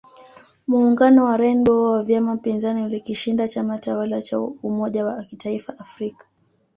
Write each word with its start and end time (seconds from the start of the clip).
Muungano 0.67 1.25
wa 1.25 1.37
Rainbow 1.37 1.83
wa 1.91 2.03
vyama 2.03 2.37
pinzani 2.37 2.83
ulikishinda 2.83 3.47
chama 3.47 3.79
tawala 3.79 4.21
cha 4.21 4.39
umoja 4.39 5.05
wa 5.05 5.23
kitaifa 5.23 5.79
Afrika 5.79 6.27